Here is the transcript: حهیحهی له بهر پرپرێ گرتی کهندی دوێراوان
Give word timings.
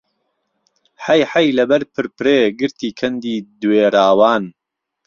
حهیحهی 1.03 1.47
له 1.57 1.63
بهر 1.69 1.83
پرپرێ 1.93 2.39
گرتی 2.59 2.89
کهندی 2.97 3.35
دوێراوان 3.61 4.43